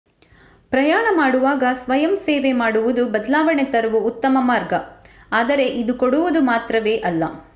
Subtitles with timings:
[0.71, 4.73] ಪ್ರಯಾಣ ಮಾಡುವಾಗ ಸ್ವಯಂಸೇವೆ ಮಾಡುವುದು ಬದಲಾವಣೆ ತರುವ ಉತ್ತಮ ಮಾರ್ಗ
[5.31, 7.23] ಆದರೆ ಇದು ಕೊಡುವುದು ಮಾತ್ರವೇ ಅಲ್ಲ